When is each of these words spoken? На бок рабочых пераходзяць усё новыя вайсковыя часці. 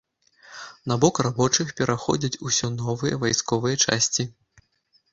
На 0.91 0.97
бок 1.03 1.15
рабочых 1.27 1.75
пераходзяць 1.81 2.33
усё 2.51 2.73
новыя 2.81 3.23
вайсковыя 3.27 3.75
часці. 3.85 4.31